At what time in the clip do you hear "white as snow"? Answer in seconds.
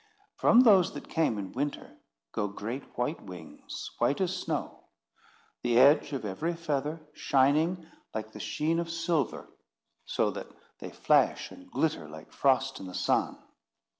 3.99-4.85